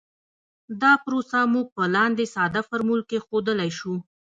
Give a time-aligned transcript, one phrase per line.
[0.81, 3.93] دا پروسه موږ په لاندې ساده فورمول کې ښودلی شو